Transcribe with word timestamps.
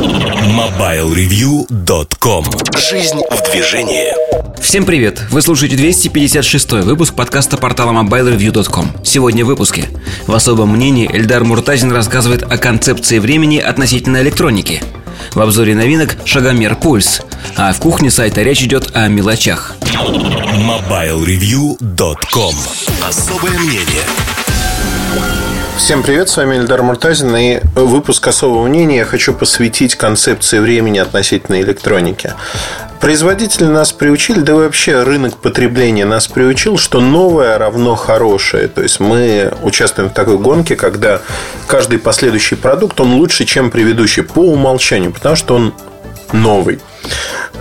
MobileReview.com 0.00 2.44
Жизнь 2.78 3.20
в 3.30 3.42
движении. 3.50 4.14
Всем 4.58 4.86
привет! 4.86 5.20
Вы 5.30 5.42
слушаете 5.42 5.76
256 5.76 6.72
выпуск 6.84 7.12
подкаста 7.14 7.58
портала 7.58 7.92
MobileReview.com 7.92 9.04
Сегодня 9.04 9.44
в 9.44 9.48
выпуске. 9.48 9.90
В 10.26 10.32
особом 10.32 10.70
мнении 10.70 11.06
Эльдар 11.12 11.44
Муртазин 11.44 11.92
рассказывает 11.92 12.50
о 12.50 12.56
концепции 12.56 13.18
времени 13.18 13.58
относительно 13.58 14.22
электроники. 14.22 14.82
В 15.34 15.40
обзоре 15.40 15.74
новинок 15.74 16.16
шагомер 16.24 16.76
пульс. 16.76 17.20
А 17.56 17.74
в 17.74 17.78
кухне 17.78 18.10
сайта 18.10 18.40
речь 18.42 18.62
идет 18.62 18.92
о 18.94 19.06
мелочах. 19.08 19.74
MobileReview.com 19.82 22.54
Особое 23.06 23.58
мнение 23.58 24.06
Всем 25.80 26.02
привет, 26.02 26.28
с 26.28 26.36
вами 26.36 26.56
Эльдар 26.56 26.82
Муртазин 26.82 27.34
и 27.34 27.60
выпуск 27.74 28.28
особого 28.28 28.68
мнения 28.68 28.98
я 28.98 29.04
хочу 29.06 29.32
посвятить 29.32 29.96
концепции 29.96 30.58
времени 30.58 30.98
относительно 30.98 31.60
электроники. 31.62 32.34
Производители 33.00 33.64
нас 33.64 33.90
приучили, 33.90 34.40
да 34.40 34.54
вообще 34.54 35.02
рынок 35.02 35.38
потребления 35.38 36.04
нас 36.04 36.28
приучил, 36.28 36.76
что 36.76 37.00
новое 37.00 37.56
равно 37.58 37.96
хорошее. 37.96 38.68
То 38.68 38.82
есть 38.82 39.00
мы 39.00 39.52
участвуем 39.62 40.10
в 40.10 40.12
такой 40.12 40.36
гонке, 40.36 40.76
когда 40.76 41.22
каждый 41.66 41.98
последующий 41.98 42.58
продукт, 42.58 43.00
он 43.00 43.14
лучше, 43.14 43.46
чем 43.46 43.70
предыдущий 43.70 44.22
по 44.22 44.40
умолчанию, 44.40 45.12
потому 45.12 45.34
что 45.34 45.54
он 45.54 45.74
новый. 46.32 46.78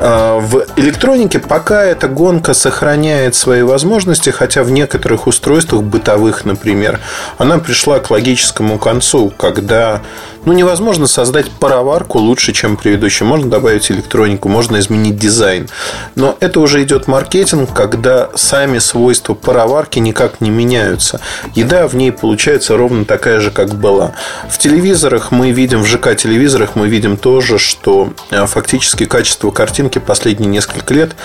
А, 0.02 0.40
в 0.40 0.66
электронике 0.78 1.40
пока 1.40 1.84
эта 1.84 2.08
гонка 2.08 2.54
сохраняет 2.54 3.36
свои 3.36 3.64
возможности, 3.64 4.30
хотя 4.30 4.64
в 4.64 4.72
некоторых 4.72 5.28
устройствах 5.28 5.84
бытовых, 5.84 6.46
например, 6.46 7.00
она 7.38 7.60
пришла 7.60 8.00
к 8.00 8.10
логическому 8.10 8.80
концу, 8.80 9.32
когда 9.38 10.02
ну, 10.46 10.54
невозможно 10.54 11.08
создать 11.08 11.52
пароварку 11.52 12.18
лучше, 12.20 12.54
чем 12.54 12.78
предыдущий. 12.78 13.26
Можно 13.26 13.50
добавить 13.50 13.92
электронику, 13.92 14.48
можно 14.48 14.80
изменить 14.80 15.18
дизайн. 15.18 15.68
Но 16.16 16.38
это 16.40 16.60
уже 16.60 16.82
идет 16.82 17.08
маркетинг, 17.08 17.74
когда 17.74 18.30
сами 18.36 18.80
свойства 18.80 19.34
пароварки 19.34 20.00
никак 20.00 20.42
не 20.42 20.50
меняются. 20.50 21.20
Еда 21.56 21.88
в 21.88 21.96
ней 21.96 22.12
получается 22.12 22.78
ровно 22.78 23.06
такая 23.06 23.40
же, 23.40 23.52
как 23.52 23.76
была. 23.76 24.14
В 24.50 24.58
телевизорах 24.58 25.32
мы 25.32 25.52
видим, 25.52 25.84
в 25.84 25.88
ЖК-телевизорах 25.88 26.76
мы 26.76 26.88
видим 26.88 27.18
тоже, 27.18 27.60
что 27.60 28.14
а, 28.32 28.46
фактически 28.46 29.06
качество 29.06 29.29
картинки 29.52 30.00
последние 30.00 30.50
несколько 30.50 30.94
лет 30.94 31.16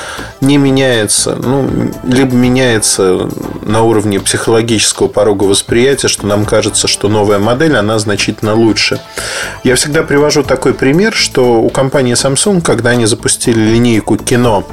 не 0.41 0.57
меняется. 0.57 1.37
Ну, 1.37 1.69
либо 2.05 2.35
меняется 2.35 3.29
на 3.63 3.83
уровне 3.83 4.21
психологического 4.21 5.09
порога 5.09 5.45
восприятия, 5.45 6.09
что 6.09 6.27
нам 6.27 6.45
кажется, 6.45 6.89
что 6.89 7.09
новая 7.09 7.39
модель, 7.39 7.77
она 7.77 7.99
значительно 7.99 8.55
лучше. 8.55 9.01
Я 9.63 9.77
всегда 9.77 10.03
привожу 10.03 10.43
такой 10.43 10.75
пример, 10.75 11.13
что 11.15 11.61
у 11.61 11.71
компании 11.71 12.15
Samsung, 12.15 12.61
когда 12.61 12.91
они 12.91 13.07
запустили 13.07 13.61
линейку 13.61 14.17
кино 14.17 14.67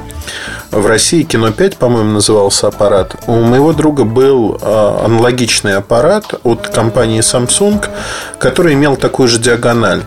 в 0.70 0.86
России, 0.86 1.22
кино 1.22 1.50
5, 1.50 1.76
по-моему, 1.76 2.12
назывался 2.12 2.68
аппарат, 2.68 3.16
у 3.26 3.34
моего 3.40 3.72
друга 3.72 4.04
был 4.04 4.58
а, 4.62 5.04
аналогичный 5.04 5.76
аппарат 5.76 6.34
от 6.44 6.68
компании 6.68 7.20
Samsung, 7.20 7.84
который 8.38 8.74
имел 8.74 8.96
такую 8.96 9.28
же 9.28 9.38
диагональ. 9.38 10.02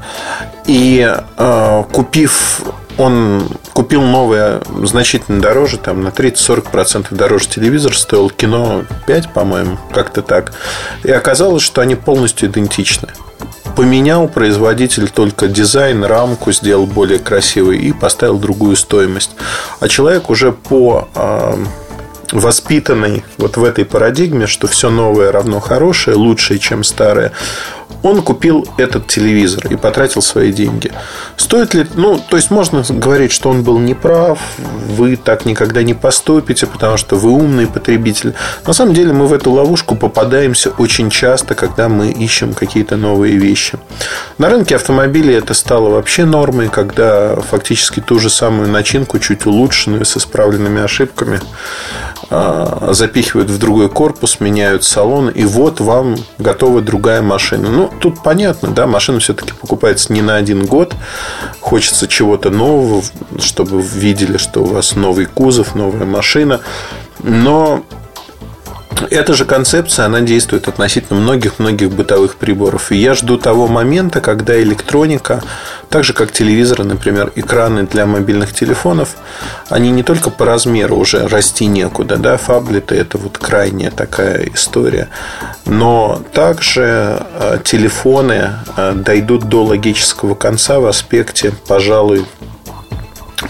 И 0.65 1.07
а, 1.37 1.83
купив 1.83 2.61
он 2.97 3.47
купил 3.73 4.01
новое 4.01 4.61
значительно 4.83 5.41
дороже, 5.41 5.77
там 5.77 6.01
на 6.03 6.09
30-40% 6.09 7.07
дороже 7.11 7.47
телевизор, 7.47 7.97
стоил 7.97 8.29
кино 8.29 8.83
5, 9.07 9.33
по-моему, 9.33 9.77
как-то 9.93 10.21
так. 10.21 10.53
И 11.03 11.11
оказалось, 11.11 11.63
что 11.63 11.81
они 11.81 11.95
полностью 11.95 12.49
идентичны 12.49 13.09
поменял 13.75 14.29
производитель 14.29 15.09
только 15.09 15.47
дизайн, 15.47 16.05
рамку 16.05 16.53
сделал 16.53 16.85
более 16.85 17.19
красивой 17.19 17.77
и 17.77 17.91
поставил 17.91 18.37
другую 18.37 18.77
стоимость. 18.77 19.31
А 19.81 19.89
человек 19.89 20.29
уже 20.29 20.53
по 20.53 21.09
э, 21.13 21.55
воспитанный 22.31 23.23
вот 23.37 23.57
в 23.57 23.63
этой 23.63 23.85
парадигме, 23.85 24.47
что 24.47 24.67
все 24.67 24.89
новое 24.89 25.31
равно 25.31 25.59
хорошее, 25.59 26.15
лучшее, 26.15 26.59
чем 26.59 26.83
старое, 26.83 27.31
он 28.05 28.21
купил 28.21 28.67
этот 28.77 29.07
телевизор 29.07 29.65
и 29.67 29.75
потратил 29.75 30.21
свои 30.21 30.53
деньги. 30.53 30.91
Стоит 31.37 31.73
ли... 31.73 31.87
Ну, 31.95 32.19
то 32.19 32.37
есть, 32.37 32.51
можно 32.51 32.83
говорить, 32.87 33.31
что 33.31 33.49
он 33.49 33.63
был 33.63 33.79
неправ, 33.79 34.37
вы 34.89 35.15
так 35.15 35.45
никогда 35.45 35.81
не 35.81 35.95
поступите, 35.95 36.67
потому 36.67 36.97
что 36.97 37.15
вы 37.15 37.31
умный 37.31 37.65
потребитель. 37.65 38.35
На 38.67 38.73
самом 38.73 38.93
деле, 38.93 39.11
мы 39.11 39.25
в 39.25 39.33
эту 39.33 39.51
ловушку 39.51 39.95
попадаемся 39.95 40.69
очень 40.69 41.09
часто, 41.09 41.55
когда 41.55 41.89
мы 41.89 42.11
ищем 42.11 42.53
какие-то 42.53 42.95
новые 42.95 43.37
вещи. 43.37 43.79
На 44.37 44.49
рынке 44.49 44.75
автомобилей 44.75 45.33
это 45.33 45.55
стало 45.55 45.89
вообще 45.89 46.25
нормой, 46.25 46.69
когда 46.69 47.35
фактически 47.37 48.01
ту 48.01 48.19
же 48.19 48.29
самую 48.29 48.69
начинку, 48.69 49.17
чуть 49.17 49.47
улучшенную, 49.47 50.05
с 50.05 50.15
исправленными 50.15 50.83
ошибками, 50.83 51.39
запихивают 52.29 53.49
в 53.49 53.59
другой 53.59 53.89
корпус, 53.89 54.39
меняют 54.39 54.83
салон, 54.83 55.29
и 55.29 55.45
вот 55.45 55.79
вам 55.79 56.15
готова 56.37 56.81
другая 56.81 57.21
машина. 57.21 57.69
Ну, 57.69 57.89
тут 57.99 58.23
понятно, 58.23 58.69
да, 58.69 58.87
машина 58.87 59.19
все-таки 59.19 59.53
покупается 59.53 60.11
не 60.11 60.21
на 60.21 60.35
один 60.35 60.65
год. 60.65 60.93
Хочется 61.61 62.07
чего-то 62.07 62.49
нового, 62.49 63.03
чтобы 63.39 63.81
видели, 63.81 64.37
что 64.37 64.61
у 64.61 64.65
вас 64.65 64.95
новый 64.95 65.25
кузов, 65.25 65.75
новая 65.75 66.05
машина. 66.05 66.61
Но 67.23 67.83
эта 69.09 69.33
же 69.33 69.45
концепция, 69.45 70.05
она 70.05 70.21
действует 70.21 70.67
относительно 70.67 71.19
многих-многих 71.19 71.91
бытовых 71.91 72.35
приборов. 72.35 72.91
И 72.91 72.97
я 72.97 73.13
жду 73.13 73.37
того 73.37 73.67
момента, 73.67 74.21
когда 74.21 74.59
электроника, 74.61 75.43
так 75.89 76.03
же 76.03 76.13
как 76.13 76.31
телевизоры, 76.31 76.83
например, 76.83 77.31
экраны 77.35 77.83
для 77.83 78.05
мобильных 78.05 78.53
телефонов, 78.53 79.15
они 79.69 79.91
не 79.91 80.03
только 80.03 80.29
по 80.29 80.45
размеру 80.45 80.95
уже 80.95 81.27
расти 81.27 81.65
некуда, 81.65 82.17
да, 82.17 82.37
фаблеты 82.37 82.95
это 82.95 83.17
вот 83.17 83.37
крайняя 83.37 83.91
такая 83.91 84.49
история, 84.53 85.09
но 85.65 86.21
также 86.33 87.21
э, 87.33 87.59
телефоны 87.63 88.51
э, 88.77 88.93
дойдут 88.95 89.43
до 89.43 89.63
логического 89.63 90.35
конца 90.35 90.79
в 90.79 90.85
аспекте, 90.85 91.53
пожалуй, 91.67 92.25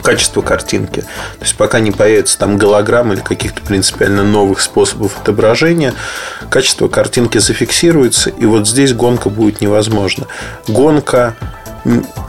качество 0.02 0.42
картинки. 0.42 1.02
То 1.02 1.42
есть 1.42 1.56
пока 1.56 1.80
не 1.80 1.92
появится 1.92 2.38
там 2.38 2.58
голограмм 2.58 3.14
или 3.14 3.20
каких-то 3.20 3.62
принципиально 3.62 4.24
новых 4.24 4.62
способов 4.62 5.18
отображения, 5.20 5.94
качество 6.50 6.88
картинки 6.88 7.38
зафиксируется, 7.38 8.30
и 8.30 8.46
вот 8.46 8.68
здесь 8.68 8.94
гонка 8.94 9.30
будет 9.30 9.62
невозможна. 9.62 10.28
Гонка 10.68 11.36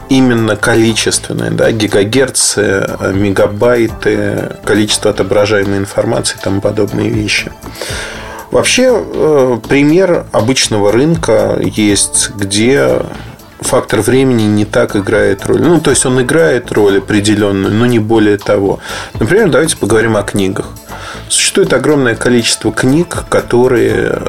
именно 0.09 0.55
количественная, 0.55 1.51
да, 1.51 1.71
гигагерцы, 1.71 2.87
мегабайты, 3.13 4.55
количество 4.63 5.11
отображаемой 5.11 5.79
информации 5.79 6.37
и 6.39 6.43
тому 6.43 6.61
подобные 6.61 7.09
вещи. 7.09 7.51
Вообще, 8.51 8.91
э, 8.93 9.59
пример 9.67 10.25
обычного 10.31 10.91
рынка 10.91 11.59
есть, 11.61 12.31
где 12.35 13.01
фактор 13.61 14.01
времени 14.01 14.43
не 14.43 14.65
так 14.65 14.95
играет 14.95 15.45
роль. 15.45 15.61
Ну, 15.61 15.79
то 15.79 15.89
есть 15.89 16.05
он 16.05 16.21
играет 16.21 16.71
роль 16.71 16.99
определенную, 16.99 17.73
но 17.73 17.85
не 17.85 17.99
более 17.99 18.37
того. 18.37 18.79
Например, 19.19 19.49
давайте 19.49 19.77
поговорим 19.77 20.15
о 20.17 20.23
книгах. 20.23 20.67
Существует 21.29 21.73
огромное 21.73 22.15
количество 22.15 22.71
книг, 22.71 23.25
которые 23.29 24.21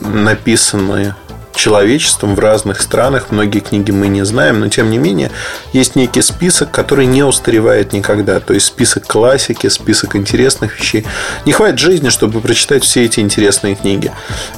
написаны 0.00 1.14
человечеством 1.56 2.34
в 2.34 2.38
разных 2.38 2.80
странах. 2.80 3.30
Многие 3.30 3.60
книги 3.60 3.90
мы 3.90 4.08
не 4.08 4.24
знаем, 4.24 4.60
но 4.60 4.68
тем 4.68 4.90
не 4.90 4.98
менее 4.98 5.30
есть 5.72 5.96
некий 5.96 6.22
список, 6.22 6.70
который 6.70 7.06
не 7.06 7.22
устаревает 7.22 7.92
никогда. 7.92 8.40
То 8.40 8.54
есть 8.54 8.66
список 8.66 9.06
классики, 9.06 9.68
список 9.68 10.16
интересных 10.16 10.78
вещей. 10.78 11.06
Не 11.46 11.52
хватит 11.52 11.78
жизни, 11.78 12.08
чтобы 12.08 12.40
прочитать 12.40 12.84
все 12.84 13.04
эти 13.04 13.20
интересные 13.20 13.74
книги. 13.74 14.12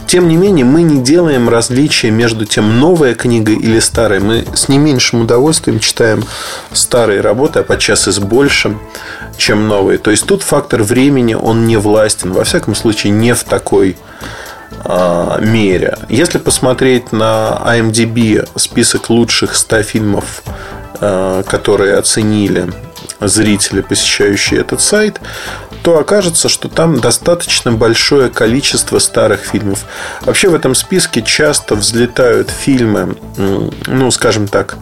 Тем 0.07 0.29
не 0.29 0.37
менее, 0.37 0.65
мы 0.65 0.83
не 0.83 1.03
делаем 1.03 1.49
различия 1.49 2.11
между 2.11 2.47
тем, 2.47 2.81
новая 2.81 3.15
книга 3.15 3.53
или 3.53 3.81
старая. 3.81 4.21
Мы 4.21 4.45
с 4.55 4.69
не 4.69 4.79
меньшим 4.79 5.23
удовольствием 5.23 5.81
читаем 5.81 6.25
старые 6.73 7.21
работы, 7.21 7.61
а 7.61 7.63
подчас 7.63 8.09
и 8.09 8.13
с 8.13 8.19
большим, 8.19 8.81
чем 9.37 9.69
новые. 9.69 9.99
То 9.99 10.11
есть 10.11 10.27
тут 10.27 10.43
фактор 10.43 10.83
времени, 10.83 11.35
он 11.35 11.67
не 11.67 11.77
властен. 11.77 12.33
Во 12.33 12.45
всяком 12.45 12.75
случае, 12.75 13.13
не 13.13 13.35
в 13.35 13.45
такой 13.45 13.97
мере. 15.41 15.97
Если 16.09 16.39
посмотреть 16.39 17.13
на 17.13 17.61
IMDb 17.65 18.47
список 18.57 19.09
лучших 19.11 19.55
100 19.55 19.83
фильмов, 19.83 20.43
а, 21.01 21.43
которые 21.43 21.97
оценили 21.97 22.71
зрители, 23.21 23.81
посещающие 23.81 24.61
этот 24.61 24.81
сайт, 24.81 25.21
то 25.83 25.99
окажется, 25.99 26.49
что 26.49 26.69
там 26.69 26.99
достаточно 26.99 27.71
большое 27.71 28.31
количество 28.31 28.99
старых 28.99 29.41
фильмов. 29.41 29.85
Вообще 30.23 30.49
в 30.49 30.55
этом 30.55 30.75
списке 30.75 31.21
часто 31.21 31.75
взлетают 31.75 32.49
фильмы, 32.49 33.17
ну, 33.87 34.11
скажем 34.11 34.49
так, 34.49 34.79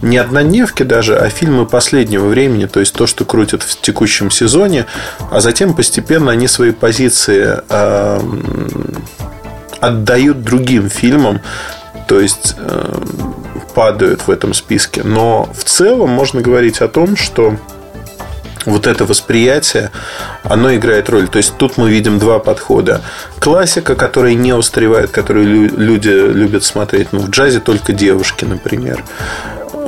не 0.00 0.16
однодневки 0.16 0.82
даже, 0.82 1.14
а 1.18 1.28
фильмы 1.28 1.66
последнего 1.66 2.26
времени, 2.26 2.64
то 2.64 2.80
есть 2.80 2.94
то, 2.94 3.06
что 3.06 3.26
крутят 3.26 3.62
в 3.62 3.82
текущем 3.82 4.30
сезоне, 4.30 4.86
а 5.30 5.40
затем 5.40 5.74
постепенно 5.74 6.32
они 6.32 6.48
свои 6.48 6.72
позиции 6.72 7.60
э, 7.68 8.20
отдают 9.80 10.42
другим 10.42 10.88
фильмам. 10.88 11.40
То 12.06 12.20
есть, 12.20 12.54
э, 12.58 13.04
падают 13.74 14.26
в 14.26 14.30
этом 14.30 14.54
списке. 14.54 15.02
Но 15.04 15.48
в 15.54 15.64
целом 15.64 16.08
можно 16.08 16.40
говорить 16.40 16.80
о 16.80 16.88
том, 16.88 17.14
что 17.16 17.56
вот 18.66 18.86
это 18.86 19.04
восприятие, 19.04 19.90
оно 20.42 20.74
играет 20.74 21.08
роль. 21.08 21.28
То 21.28 21.38
есть 21.38 21.56
тут 21.56 21.76
мы 21.76 21.90
видим 21.90 22.18
два 22.18 22.38
подхода. 22.38 23.02
Классика, 23.38 23.94
которая 23.94 24.34
не 24.34 24.52
устаревает, 24.52 25.10
которую 25.10 25.70
люди 25.70 26.08
любят 26.08 26.64
смотреть. 26.64 27.08
Ну, 27.12 27.20
в 27.20 27.30
джазе 27.30 27.60
только 27.60 27.92
девушки, 27.92 28.44
например. 28.44 29.04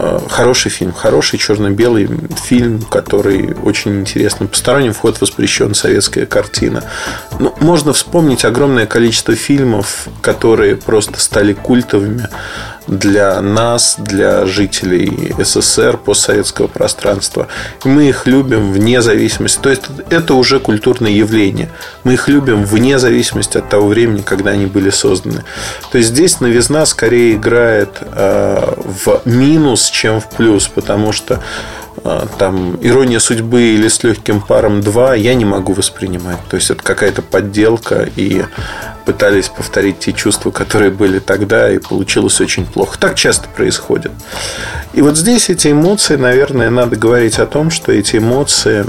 Э, 0.01 0.21
хороший 0.31 0.71
фильм, 0.71 0.93
хороший 0.93 1.41
черно-белый 1.41 2.09
фильм, 2.45 2.83
который 2.83 3.57
очень 3.65 3.99
интересный. 4.01 4.47
Посторонним 4.47 4.93
вход 4.93 5.21
воспрещен, 5.21 5.75
советская 5.75 6.25
картина. 6.25 6.85
Ну, 7.41 7.53
можно 7.59 7.93
вспомнить 7.93 8.45
огромное 8.45 8.87
количество 8.87 9.35
фильмов, 9.35 10.07
которые 10.23 10.77
просто 10.77 11.19
стали 11.19 11.53
культовыми 11.53 12.29
для 12.89 13.41
нас, 13.41 13.97
для 13.99 14.47
жителей 14.47 15.35
СССР, 15.39 15.99
постсоветского 15.99 16.67
пространства. 16.67 17.49
И 17.85 17.89
мы 17.89 18.09
их 18.09 18.27
любим 18.27 18.73
вне 18.73 19.03
зависимости. 19.03 19.61
То 19.61 19.71
есть 19.71 19.83
это 20.11 20.35
уже 20.35 20.59
культурное 20.59 21.11
явление. 21.11 21.71
Мы 22.05 22.15
их 22.15 22.29
любим 22.29 22.65
вне 22.65 22.99
зависимости 22.99 23.59
от 23.59 23.69
того 23.69 23.89
времени, 23.89 24.23
когда 24.23 24.51
они 24.51 24.67
были 24.67 24.91
созданы. 24.91 25.45
То 25.93 25.99
есть 25.99 26.11
здесь 26.11 26.41
новизна 26.41 26.87
скорее 26.87 27.35
играет 27.35 27.91
э, 28.01 28.75
в 29.05 29.21
минус, 29.25 29.91
чем 29.91 30.21
в 30.21 30.29
плюс, 30.31 30.69
потому 30.69 31.13
что 31.13 31.41
там 32.39 32.79
ирония 32.81 33.19
судьбы 33.19 33.63
или 33.63 33.89
с 33.89 34.03
легким 34.03 34.41
паром 34.41 34.81
2 34.81 35.15
я 35.17 35.35
не 35.35 35.45
могу 35.45 35.73
воспринимать. 35.73 36.39
То 36.49 36.57
есть 36.57 36.71
это 36.71 36.83
какая-то 36.83 37.23
подделка 37.23 38.09
и 38.17 38.45
пытались 39.05 39.49
повторить 39.49 40.01
те 40.01 40.13
чувства, 40.13 40.51
которые 40.51 40.91
были 40.91 41.19
тогда, 41.19 41.71
и 41.71 41.79
получилось 41.79 42.41
очень 42.41 42.67
плохо. 42.67 42.99
Так 42.99 43.15
часто 43.15 43.49
происходит. 43.49 44.13
И 44.93 45.03
вот 45.03 45.17
здесь 45.17 45.49
эти 45.49 45.73
эмоции, 45.73 46.17
наверное, 46.17 46.71
надо 46.71 46.97
говорить 46.97 47.39
о 47.39 47.47
том, 47.47 47.71
что 47.71 47.93
эти 47.93 48.17
эмоции 48.17 48.85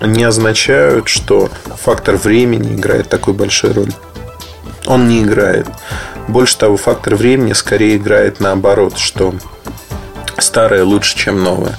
не 0.00 0.24
означают, 0.24 1.08
что 1.08 1.50
фактор 1.82 2.16
времени 2.16 2.74
играет 2.76 3.08
такой 3.08 3.34
большой 3.34 3.72
роль. 3.72 3.92
Он 4.86 5.08
не 5.08 5.22
играет. 5.22 5.66
Больше 6.28 6.58
того, 6.58 6.76
фактор 6.76 7.16
времени 7.16 7.52
скорее 7.52 7.96
играет 7.96 8.40
наоборот, 8.40 8.98
что 8.98 9.34
старое 10.38 10.84
лучше, 10.84 11.16
чем 11.16 11.42
новое. 11.42 11.78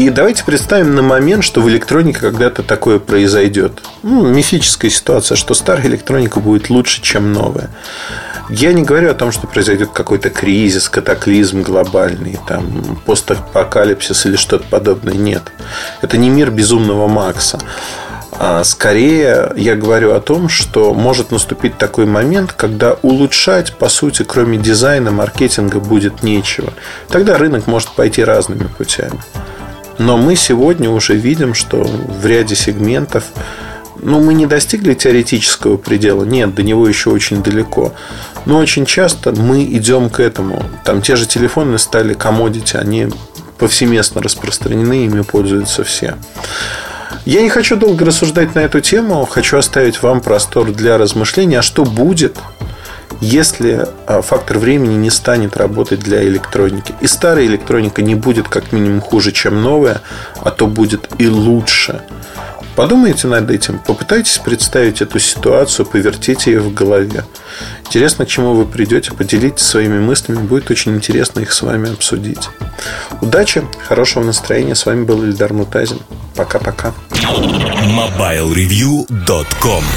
И 0.00 0.08
давайте 0.08 0.44
представим 0.46 0.94
на 0.94 1.02
момент, 1.02 1.44
что 1.44 1.60
в 1.60 1.68
электронике 1.68 2.20
когда-то 2.20 2.62
такое 2.62 2.98
произойдет. 2.98 3.82
Ну, 4.02 4.26
мифическая 4.26 4.90
ситуация, 4.90 5.36
что 5.36 5.52
старая 5.52 5.88
электроника 5.88 6.40
будет 6.40 6.70
лучше, 6.70 7.02
чем 7.02 7.34
новая. 7.34 7.68
Я 8.48 8.72
не 8.72 8.82
говорю 8.82 9.10
о 9.10 9.14
том, 9.14 9.30
что 9.30 9.46
произойдет 9.46 9.90
какой-то 9.90 10.30
кризис, 10.30 10.88
катаклизм 10.88 11.60
глобальный, 11.60 12.38
там, 12.48 12.98
постапокалипсис 13.04 14.24
или 14.24 14.36
что-то 14.36 14.64
подобное. 14.70 15.12
Нет. 15.12 15.42
Это 16.00 16.16
не 16.16 16.30
мир 16.30 16.50
безумного 16.50 17.06
Макса. 17.06 17.58
А 18.32 18.64
скорее 18.64 19.52
я 19.54 19.76
говорю 19.76 20.14
о 20.14 20.20
том, 20.20 20.48
что 20.48 20.94
может 20.94 21.30
наступить 21.30 21.76
такой 21.76 22.06
момент, 22.06 22.54
когда 22.54 22.94
улучшать, 23.02 23.74
по 23.74 23.90
сути, 23.90 24.22
кроме 24.22 24.56
дизайна, 24.56 25.10
маркетинга 25.10 25.78
будет 25.78 26.22
нечего. 26.22 26.72
Тогда 27.10 27.36
рынок 27.36 27.66
может 27.66 27.90
пойти 27.90 28.24
разными 28.24 28.66
путями. 28.78 29.20
Но 30.00 30.16
мы 30.16 30.34
сегодня 30.34 30.88
уже 30.88 31.14
видим, 31.14 31.52
что 31.52 31.82
в 31.82 32.24
ряде 32.24 32.56
сегментов 32.56 33.24
ну, 34.02 34.18
мы 34.18 34.32
не 34.32 34.46
достигли 34.46 34.94
теоретического 34.94 35.76
предела. 35.76 36.24
Нет, 36.24 36.54
до 36.54 36.62
него 36.62 36.88
еще 36.88 37.10
очень 37.10 37.42
далеко. 37.42 37.92
Но 38.46 38.56
очень 38.56 38.86
часто 38.86 39.32
мы 39.32 39.62
идем 39.62 40.08
к 40.08 40.18
этому. 40.20 40.64
Там 40.86 41.02
те 41.02 41.16
же 41.16 41.26
телефоны 41.26 41.76
стали 41.76 42.14
комодити, 42.14 42.78
они 42.78 43.08
повсеместно 43.58 44.22
распространены, 44.22 45.04
ими 45.04 45.20
пользуются 45.20 45.84
все. 45.84 46.16
Я 47.26 47.42
не 47.42 47.50
хочу 47.50 47.76
долго 47.76 48.06
рассуждать 48.06 48.54
на 48.54 48.60
эту 48.60 48.80
тему, 48.80 49.26
хочу 49.26 49.58
оставить 49.58 50.02
вам 50.02 50.22
простор 50.22 50.72
для 50.72 50.96
размышления, 50.96 51.58
а 51.58 51.62
что 51.62 51.84
будет, 51.84 52.38
если 53.20 53.86
а, 54.06 54.22
фактор 54.22 54.58
времени 54.58 54.94
не 54.94 55.10
станет 55.10 55.56
работать 55.56 56.00
для 56.00 56.22
электроники. 56.22 56.94
И 57.00 57.06
старая 57.06 57.46
электроника 57.46 58.02
не 58.02 58.14
будет 58.14 58.48
как 58.48 58.72
минимум 58.72 59.00
хуже, 59.00 59.32
чем 59.32 59.62
новая, 59.62 60.02
а 60.42 60.50
то 60.50 60.66
будет 60.66 61.08
и 61.18 61.28
лучше. 61.28 62.02
Подумайте 62.76 63.26
над 63.26 63.50
этим, 63.50 63.78
попытайтесь 63.78 64.38
представить 64.38 65.02
эту 65.02 65.18
ситуацию, 65.18 65.84
повертите 65.84 66.52
ее 66.52 66.60
в 66.60 66.72
голове. 66.72 67.24
Интересно, 67.84 68.24
к 68.24 68.28
чему 68.28 68.54
вы 68.54 68.64
придете, 68.64 69.12
поделитесь 69.12 69.66
своими 69.66 69.98
мыслями, 69.98 70.38
будет 70.38 70.70
очень 70.70 70.94
интересно 70.94 71.40
их 71.40 71.52
с 71.52 71.60
вами 71.62 71.92
обсудить. 71.92 72.48
Удачи, 73.20 73.64
хорошего 73.86 74.24
настроения, 74.24 74.74
с 74.74 74.86
вами 74.86 75.04
был 75.04 75.22
Ильдар 75.24 75.52
Мутазин. 75.52 75.98
Пока-пока. 76.36 76.94
MobileReview.com 77.10 79.84